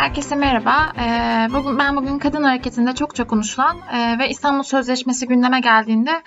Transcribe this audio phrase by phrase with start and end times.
[0.00, 0.92] Herkese merhaba.
[0.98, 6.22] Ee, bugün ben bugün kadın hareketinde çok çok konuşulan e, ve İstanbul Sözleşmesi gündeme geldiğinde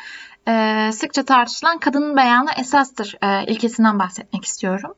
[0.48, 4.94] e, sıkça tartışılan kadının beyanı esastır e, ilkesinden bahsetmek istiyorum.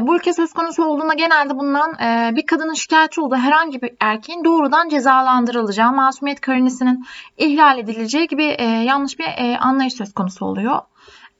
[0.00, 4.44] Bu ülke söz konusu olduğunda genelde bulunan e, bir kadının şikayetçi olduğu herhangi bir erkeğin
[4.44, 7.06] doğrudan cezalandırılacağı, masumiyet karinesinin
[7.36, 8.44] ihlal edileceği gibi
[8.84, 9.26] yanlış bir
[9.60, 10.80] anlayış söz konusu oluyor.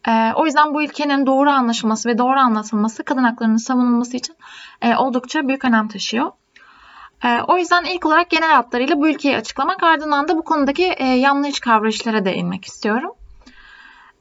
[0.07, 4.37] E, o yüzden bu ilkenin doğru anlaşılması ve doğru anlatılması kadın haklarının savunulması için
[4.83, 6.33] e, oldukça büyük önem taşıyor.
[7.25, 11.05] E, o yüzden ilk olarak genel hatlarıyla bu ülkeyi açıklamak ardından da bu konudaki e,
[11.05, 13.13] yanlış kavrayışlara değinmek istiyorum.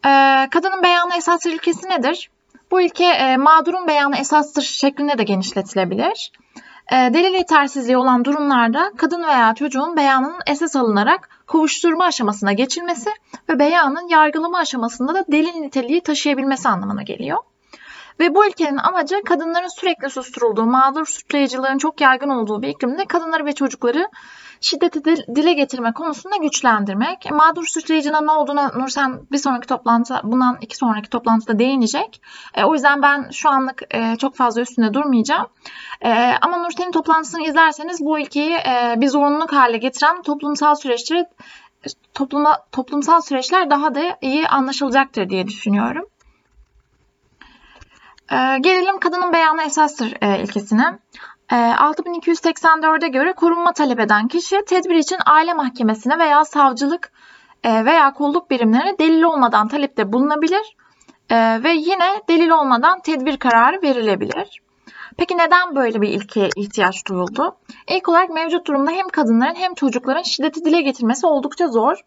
[0.06, 0.10] E,
[0.52, 2.30] kadının beyanı esas ilkesi nedir?
[2.72, 6.32] Bu ilke e, mağdurun beyanı esastır şeklinde de genişletilebilir.
[6.92, 13.10] E, delil yetersizliği olan durumlarda kadın veya çocuğun beyanının esas alınarak kovuşturma aşamasına geçilmesi
[13.50, 17.38] ve beyanın yargılama aşamasında da delil niteliği taşıyabilmesi anlamına geliyor.
[18.20, 23.46] Ve bu ilkenin amacı kadınların sürekli susturulduğu, mağdur suçlayıcılığın çok yaygın olduğu bir iklimde kadınları
[23.46, 24.10] ve çocukları
[24.62, 27.32] şiddeti dile getirme konusunda güçlendirmek.
[27.32, 32.22] Mağdur suçlayıcının ne olduğuna Nursen bir sonraki toplantı, bundan iki sonraki toplantıda değinecek.
[32.54, 35.48] E, o yüzden ben şu anlık e, çok fazla üstünde durmayacağım.
[36.02, 41.26] E, ama Nursen'in toplantısını izlerseniz bu ilkeyi e, bir zorunluluk hale getiren toplumsal süreçleri
[42.14, 46.06] topluma, toplumsal süreçler daha da iyi anlaşılacaktır diye düşünüyorum.
[48.32, 51.00] E, gelelim kadının beyanı esastır e, ilkesine.
[51.50, 57.12] 6284'e göre korunma talep eden kişi tedbir için aile mahkemesine veya savcılık
[57.64, 60.76] e, veya kolluk birimlerine delil olmadan talepte bulunabilir
[61.30, 64.62] e, ve yine delil olmadan tedbir kararı verilebilir.
[65.18, 67.58] Peki neden böyle bir ilke ihtiyaç duyuldu?
[67.90, 71.98] İlk olarak mevcut durumda hem kadınların hem çocukların şiddeti dile getirmesi oldukça zor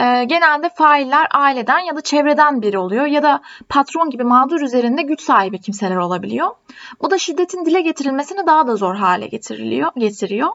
[0.00, 5.02] e, genelde failler aileden ya da çevreden biri oluyor ya da patron gibi mağdur üzerinde
[5.02, 6.50] güç sahibi kimseler olabiliyor.
[7.02, 10.48] Bu da şiddetin dile getirilmesini daha da zor hale getiriliyor, getiriyor.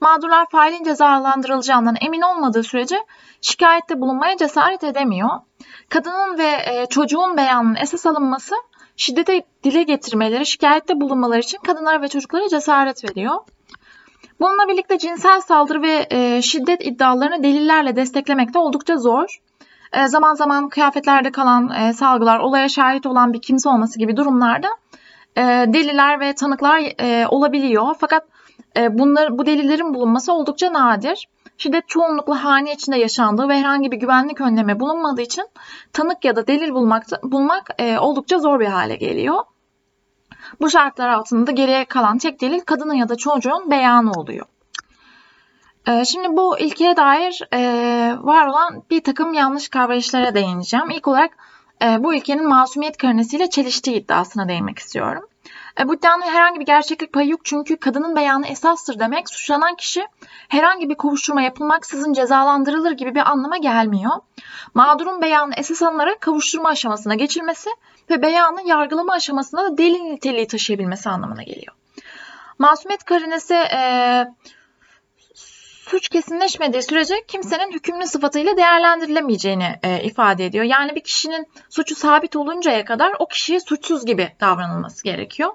[0.00, 2.96] Mağdurlar failin cezalandırılacağından emin olmadığı sürece
[3.40, 5.30] şikayette bulunmaya cesaret edemiyor.
[5.88, 8.54] Kadının ve e, çocuğun beyanının esas alınması
[8.96, 13.34] şiddete dile getirmeleri, şikayette bulunmaları için kadınlara ve çocuklara cesaret veriyor.
[14.40, 19.40] Bununla birlikte cinsel saldırı ve e, şiddet iddialarını delillerle desteklemek de oldukça zor.
[19.92, 24.68] E, zaman zaman kıyafetlerde kalan e, salgılar, olaya şahit olan bir kimse olması gibi durumlarda
[25.36, 27.94] e, deliller ve tanıklar e, olabiliyor.
[27.98, 28.22] Fakat
[28.76, 31.28] e, bunlar, bu delillerin bulunması oldukça nadir.
[31.58, 35.44] Şiddet çoğunlukla hane içinde yaşandığı ve herhangi bir güvenlik önlemi bulunmadığı için
[35.92, 39.44] tanık ya da delil bulmak, bulmak e, oldukça zor bir hale geliyor.
[40.60, 44.46] Bu şartlar altında geriye kalan tek delil kadının ya da çocuğun beyanı oluyor.
[45.88, 47.60] Ee, şimdi bu ilkeye dair e,
[48.20, 50.90] var olan bir takım yanlış kavrayışlara değineceğim.
[50.90, 51.30] İlk olarak
[51.82, 55.28] e, bu ilkenin masumiyet karinesiyle çeliştiği iddiasına değinmek istiyorum.
[55.80, 60.06] E, bu iddianın herhangi bir gerçeklik payı yok çünkü kadının beyanı esastır demek suçlanan kişi
[60.48, 64.12] herhangi bir kovuşturma yapılmaksızın cezalandırılır gibi bir anlama gelmiyor.
[64.74, 67.70] Mağdurun beyanı esas alınarak kavuşturma aşamasına geçilmesi
[68.10, 71.74] ve beyanın yargılama aşamasında da delil niteliği taşıyabilmesi anlamına geliyor.
[72.58, 73.80] Masumiyet karinesi e,
[75.86, 80.64] suç kesinleşmediği sürece kimsenin hükümlü sıfatıyla değerlendirilemeyeceğini e, ifade ediyor.
[80.64, 85.52] Yani bir kişinin suçu sabit oluncaya kadar o kişiye suçsuz gibi davranılması gerekiyor.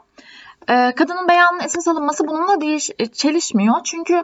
[0.69, 3.75] E, kadının beyanının esas alınması bununla değiş, e, çelişmiyor.
[3.83, 4.23] Çünkü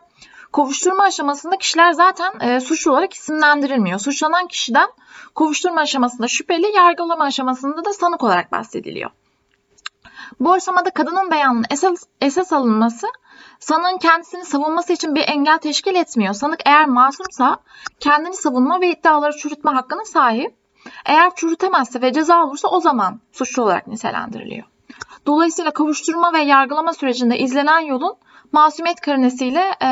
[0.51, 4.00] kovuşturma aşamasında kişiler zaten e, suçlu olarak isimlendirilmiyor.
[4.00, 4.89] Suçlanan kişiden
[5.35, 9.09] kovuşturma aşamasında şüpheli, yargılama aşamasında da sanık olarak bahsediliyor.
[10.39, 13.07] Bu aşamada kadının beyanının esas, esas alınması
[13.59, 16.33] sanığın kendisini savunması için bir engel teşkil etmiyor.
[16.33, 17.57] Sanık eğer masumsa
[17.99, 20.55] kendini savunma ve iddiaları çürütme hakkına sahip.
[21.05, 24.65] Eğer çürütemezse ve ceza olursa o zaman suçlu olarak nitelendiriliyor.
[25.25, 28.15] Dolayısıyla kavuşturma ve yargılama sürecinde izlenen yolun
[28.51, 29.88] masumiyet karinesiyle e,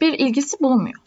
[0.00, 1.00] bir ilgisi bulunmuyor.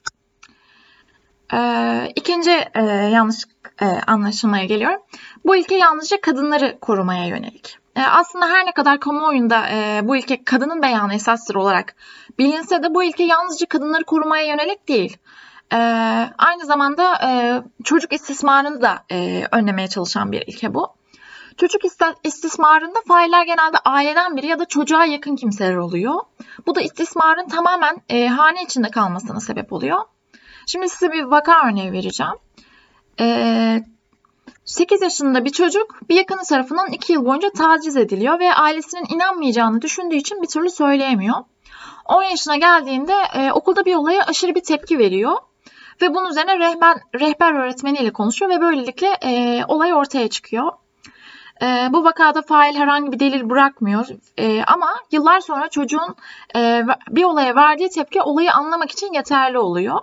[1.54, 3.44] E, ikinci e, yanlış
[3.82, 5.02] e, anlaşılmaya geliyorum.
[5.46, 7.83] Bu ilke yalnızca kadınları korumaya yönelik.
[7.96, 11.96] E, aslında her ne kadar kamuoyunda e, bu ilke kadının beyanı esastır olarak
[12.40, 15.18] bilinse de bu ilke yalnızca kadınları korumaya yönelik değil.
[15.74, 15.78] E,
[16.38, 19.04] aynı zamanda çocuk istismarını da
[19.52, 20.88] önlemeye çalışan bir ilke bu.
[21.58, 21.82] Çocuk
[22.24, 26.16] istismarında failler genelde aileden biri ya da çocuğa yakın kimseler oluyor.
[26.68, 30.00] Bu da istismarın tamamen hane içinde kalmasına sebep oluyor.
[30.68, 32.34] Şimdi size bir vaka örneği vereceğim.
[33.20, 33.84] E,
[34.74, 39.82] 8 yaşında bir çocuk bir yakını tarafından 2 yıl boyunca taciz ediliyor ve ailesinin inanmayacağını
[39.82, 41.36] düşündüğü için bir türlü söyleyemiyor.
[42.06, 45.38] 10 yaşına geldiğinde e, okulda bir olaya aşırı bir tepki veriyor.
[46.02, 50.72] Ve bunun üzerine rehber, rehber öğretmeniyle konuşuyor ve böylelikle e, olay ortaya çıkıyor.
[51.62, 56.16] E, bu vakada fail herhangi bir delil bırakmıyor e, ama yıllar sonra çocuğun
[56.56, 60.00] e, bir olaya verdiği tepki olayı anlamak için yeterli oluyor.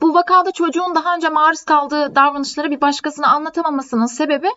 [0.00, 4.48] Bu vakada çocuğun daha önce maruz kaldığı davranışları bir başkasına anlatamamasının sebebi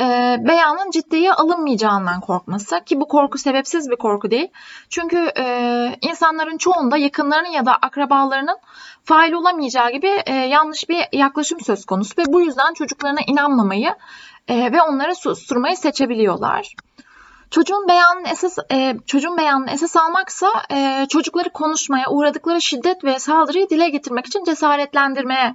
[0.00, 4.48] e, beyanın ciddiye alınmayacağından korkması ki bu korku sebepsiz bir korku değil.
[4.88, 8.58] Çünkü e, insanların çoğunda yakınlarının ya da akrabalarının
[9.04, 13.94] fail olamayacağı gibi e, yanlış bir yaklaşım söz konusu ve bu yüzden çocuklarına inanmamayı
[14.48, 16.74] e, ve onları susturmayı seçebiliyorlar.
[17.52, 23.70] Çocuğun beyanını esas e, çocuğun beyanını esas almaksa e, çocukları konuşmaya, uğradıkları şiddet ve saldırıyı
[23.70, 25.54] dile getirmek için cesaretlendirmeye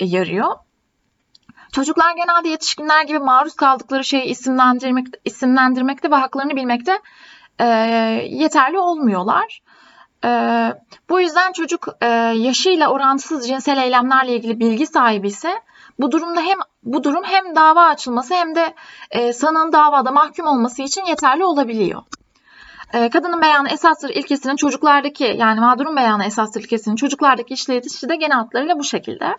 [0.00, 0.56] yarıyor.
[1.72, 7.00] Çocuklar genelde yetişkinler gibi maruz kaldıkları şeyi isimlendirmek, isimlendirmekte ve haklarını bilmekte
[7.58, 7.66] e,
[8.30, 9.62] yeterli olmuyorlar.
[10.24, 10.30] E,
[11.10, 12.06] bu yüzden çocuk e,
[12.36, 15.52] yaşıyla orantısız cinsel eylemlerle ilgili bilgi sahibi ise
[15.98, 18.74] bu durumda hem bu durum hem dava açılması hem de
[19.10, 22.02] e, sanığın davada mahkum olması için yeterli olabiliyor.
[22.92, 28.36] E, kadının beyanı esastır ilkesinin çocuklardaki yani mağdurun beyanı esastır ilkesinin çocuklardaki işleyişi de genel
[28.36, 29.36] hatlarıyla bu şekilde.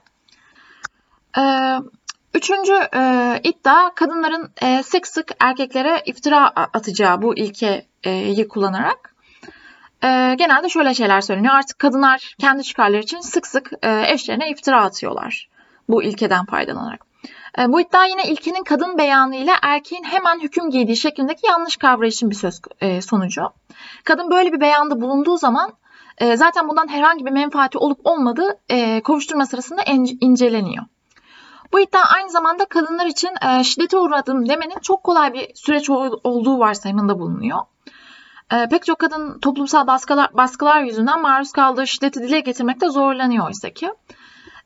[1.38, 1.44] E,
[2.33, 3.01] üçüncü e,
[3.44, 9.15] iddia kadınların e, sık sık erkeklere iftira atacağı bu ilkeyi kullanarak.
[10.04, 11.54] E, genelde şöyle şeyler söyleniyor.
[11.54, 15.50] Artık kadınlar kendi çıkarları için sık sık e, eşlerine iftira atıyorlar
[15.89, 17.07] bu ilkeden faydalanarak.
[17.57, 22.29] E, bu iddia yine ilkenin kadın beyanı ile erkeğin hemen hüküm giydiği şeklindeki yanlış kavrayışın
[22.29, 23.41] bir söz e, sonucu.
[24.03, 25.73] Kadın böyle bir beyanda bulunduğu zaman
[26.17, 28.59] e, zaten bundan herhangi bir menfaati olup olmadığı
[29.03, 29.81] kovuşturma sırasında
[30.21, 30.85] inceleniyor.
[31.73, 33.29] Bu iddia aynı zamanda kadınlar için
[33.63, 37.59] şiddete uğradım demenin çok kolay bir süreç olduğu varsayımında bulunuyor.
[38.69, 43.89] Pek çok kadın toplumsal baskılar, baskılar yüzünden maruz kaldığı şiddeti dile getirmekte zorlanıyor oysa ki.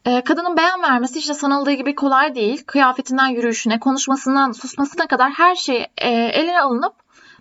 [0.06, 2.64] Ee, kadının beyan vermesi işte sanıldığı gibi kolay değil.
[2.66, 6.94] Kıyafetinden yürüyüşüne, konuşmasından susmasına kadar her şey e, eline alınıp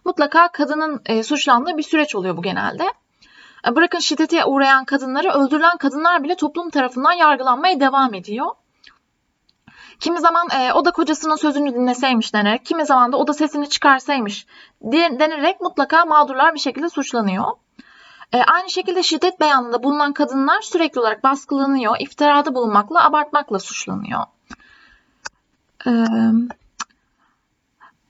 [0.05, 2.85] mutlaka kadının e, suçlandığı bir süreç oluyor bu genelde.
[3.69, 8.47] E, bırakın şiddete uğrayan kadınları, öldürülen kadınlar bile toplum tarafından yargılanmaya devam ediyor.
[10.01, 13.69] Kimi zaman e, o da kocasının sözünü dinleseymiş denerek, kimi zaman da o da sesini
[13.69, 14.47] çıkarsaymış
[14.83, 17.45] denerek mutlaka mağdurlar bir şekilde suçlanıyor.
[18.33, 24.23] E, aynı şekilde şiddet beyanında bulunan kadınlar sürekli olarak baskılanıyor, iftirada bulunmakla, abartmakla suçlanıyor.
[25.87, 25.91] E,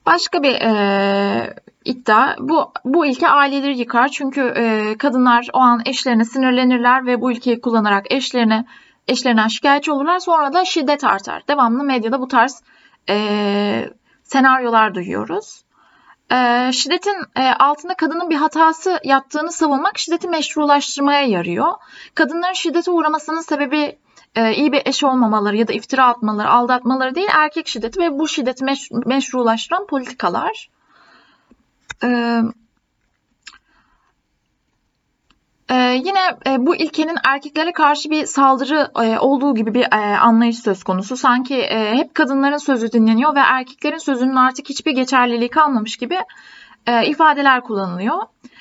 [0.06, 6.24] başka bir e, iddia bu bu ilke aileleri yıkar çünkü e, kadınlar o an eşlerine
[6.24, 8.64] sinirlenirler ve bu ilkeyi kullanarak eşlerine
[9.08, 11.42] eşlerinden şikayetçi olurlar sonra da şiddet artar.
[11.48, 12.62] Devamlı medyada bu tarz
[13.08, 13.90] e,
[14.22, 15.62] senaryolar duyuyoruz.
[16.32, 21.72] E, şiddetin e, altında kadının bir hatası yattığını savunmak şiddeti meşrulaştırmaya yarıyor.
[22.14, 23.98] Kadınların şiddete uğramasının sebebi
[24.34, 28.28] e, iyi bir eş olmamaları ya da iftira atmaları, aldatmaları değil erkek şiddeti ve bu
[28.28, 30.70] şiddeti meş, meşrulaştıran politikalar.
[32.02, 32.44] Evet.
[35.94, 40.84] Yine e, bu ilkenin erkeklere karşı bir saldırı e, olduğu gibi bir e, anlayış söz
[40.84, 41.16] konusu.
[41.16, 46.18] Sanki e, hep kadınların sözü dinleniyor ve erkeklerin sözünün artık hiçbir geçerliliği kalmamış gibi
[46.86, 48.18] e, ifadeler kullanılıyor.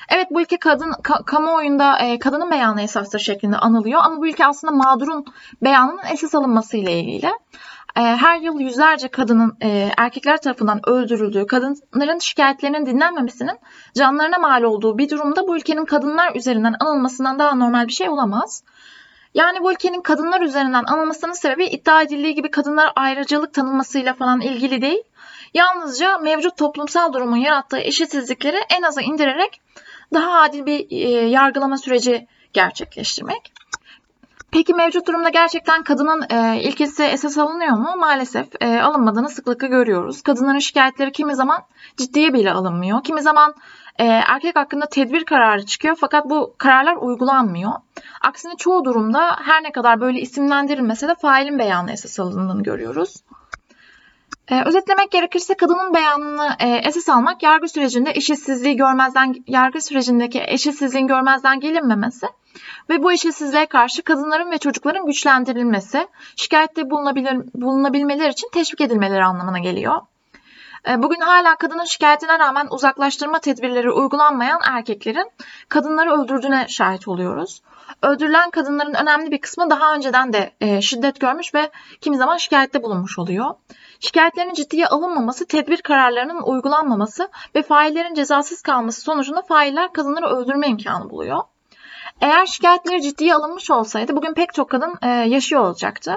[0.08, 4.46] Evet bu ilke kadın ka, kamuoyunda e, kadının beyanı esastır şeklinde anılıyor ama bu ilke
[4.46, 5.24] aslında mağdurun
[5.62, 7.30] beyanının esas alınması ile ilgili.
[7.96, 13.58] Ee, her yıl yüzlerce kadının e, erkekler tarafından öldürüldüğü, kadınların şikayetlerinin dinlenmemesinin
[13.94, 18.62] canlarına mal olduğu bir durumda bu ülkenin kadınlar üzerinden anılmasından daha normal bir şey olamaz.
[19.34, 24.82] Yani bu ülkenin kadınlar üzerinden anılmasının sebebi iddia edildiği gibi kadınlar ayrıcalık tanınmasıyla falan ilgili
[24.82, 25.02] değil.
[25.54, 29.60] Yalnızca mevcut toplumsal durumun yarattığı eşitsizlikleri en aza indirerek
[30.14, 33.52] daha adil bir e, yargılama süreci gerçekleştirmek.
[34.52, 37.94] Peki mevcut durumda gerçekten kadının e, ilkesi esas alınıyor mu?
[37.98, 40.22] Maalesef e, alınmadığını sıklıkla görüyoruz.
[40.22, 41.62] Kadınların şikayetleri kimi zaman
[41.96, 43.02] ciddiye bile alınmıyor.
[43.04, 43.54] Kimi zaman
[43.98, 47.72] e, erkek hakkında tedbir kararı çıkıyor fakat bu kararlar uygulanmıyor.
[48.20, 53.16] Aksine çoğu durumda her ne kadar böyle isimlendirilmese de failin beyanı esas alındığını görüyoruz.
[54.50, 61.06] Ee, özetlemek gerekirse kadının beyanını e, esas almak yargı sürecinde eşitsizliği görmezden yargı sürecindeki eşitsizliğin
[61.06, 62.26] görmezden gelinmemesi
[62.88, 69.58] ve bu eşitsizliğe karşı kadınların ve çocukların güçlendirilmesi, şikayette bulunabilir, bulunabilmeleri için teşvik edilmeleri anlamına
[69.58, 70.00] geliyor.
[70.88, 75.30] E, bugün hala kadının şikayetine rağmen uzaklaştırma tedbirleri uygulanmayan erkeklerin
[75.68, 77.62] kadınları öldürdüğüne şahit oluyoruz.
[78.02, 81.70] Öldürülen kadınların önemli bir kısmı daha önceden de e, şiddet görmüş ve
[82.00, 83.54] kimi zaman şikayette bulunmuş oluyor.
[84.00, 91.10] Şikayetlerin ciddiye alınmaması, tedbir kararlarının uygulanmaması ve faillerin cezasız kalması sonucunda failler kadınları öldürme imkanı
[91.10, 91.42] buluyor.
[92.20, 96.16] Eğer şikayetleri ciddiye alınmış olsaydı bugün pek çok kadın e, yaşıyor olacaktı.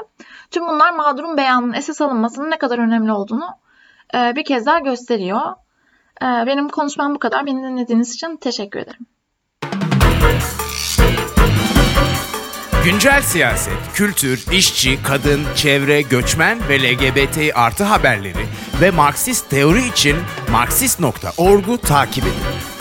[0.52, 3.50] Tüm bunlar mağdurun beyanının esas alınmasının ne kadar önemli olduğunu
[4.14, 5.42] e, bir kez daha gösteriyor.
[6.22, 7.46] E, benim konuşmam bu kadar.
[7.46, 9.06] Beni dinlediğiniz için teşekkür ederim.
[12.86, 18.46] Güncel siyaset, kültür, işçi, kadın, çevre, göçmen ve LGBT artı haberleri
[18.82, 20.16] ve Marksist teori için
[20.52, 22.73] Marksist.org'u takip edin.